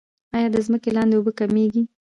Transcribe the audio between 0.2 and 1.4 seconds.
آیا د ځمکې لاندې اوبه